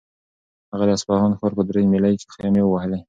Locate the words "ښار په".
1.39-1.63